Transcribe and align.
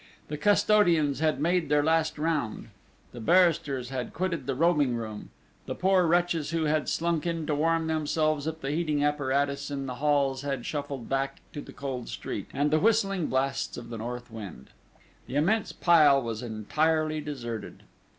The 0.29 0.37
custodians 0.37 1.19
had 1.19 1.39
made 1.39 1.69
their 1.69 1.83
last 1.83 2.17
round; 2.17 2.69
the 3.11 3.19
barristers 3.19 3.89
had 3.91 4.15
quitted 4.15 4.47
the 4.47 4.55
robing 4.55 4.95
room; 4.95 5.29
the 5.67 5.75
poor 5.75 6.07
wretches 6.07 6.49
who 6.49 6.63
had 6.63 6.89
slunk 6.89 7.27
in 7.27 7.45
to 7.45 7.53
warm 7.53 7.85
themselves 7.85 8.47
at 8.47 8.61
the 8.61 8.71
heating 8.71 9.03
apparatus 9.03 9.69
in 9.69 9.85
the 9.85 9.97
halls 10.01 10.41
had 10.41 10.65
shuffled 10.65 11.07
back 11.07 11.41
to 11.53 11.61
the 11.61 11.71
cold 11.71 12.09
street, 12.09 12.47
and 12.51 12.71
the 12.71 12.79
whistling 12.79 13.27
blasts 13.27 13.77
of 13.77 13.91
the 13.91 13.97
north 13.99 14.31
wind. 14.31 14.71
The 15.27 15.35
immense 15.35 15.71
pile 15.71 16.19
was 16.19 16.41
entirely 16.41 17.21
deserted. 17.21 17.83